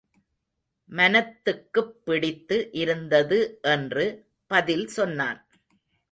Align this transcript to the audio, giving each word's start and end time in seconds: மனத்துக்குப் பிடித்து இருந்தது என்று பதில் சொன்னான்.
மனத்துக்குப் 0.89 2.05
பிடித்து 2.05 2.69
இருந்தது 2.71 3.59
என்று 3.61 4.05
பதில் 4.47 4.87
சொன்னான். 4.87 5.47